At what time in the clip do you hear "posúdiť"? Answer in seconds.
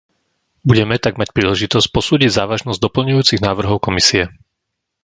1.95-2.31